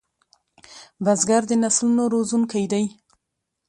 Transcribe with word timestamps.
بزګر 1.03 1.43
د 1.47 1.51
نسلونو 1.63 2.03
روزونکی 2.13 2.65
دی 2.71 2.85